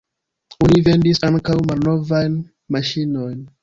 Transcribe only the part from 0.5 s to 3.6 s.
Oni vendis ankaŭ malnovajn maŝinojn.